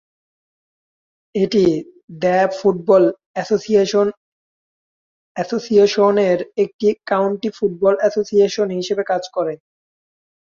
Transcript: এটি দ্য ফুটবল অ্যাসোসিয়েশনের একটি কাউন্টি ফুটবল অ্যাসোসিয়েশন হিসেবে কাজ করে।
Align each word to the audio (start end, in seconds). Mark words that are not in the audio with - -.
এটি 1.35 1.63
দ্য 2.21 2.37
ফুটবল 2.57 3.03
অ্যাসোসিয়েশনের 5.35 6.39
একটি 6.63 6.87
কাউন্টি 7.05 7.49
ফুটবল 7.57 7.93
অ্যাসোসিয়েশন 7.99 8.67
হিসেবে 8.79 9.03
কাজ 9.11 9.23
করে। 9.35 9.53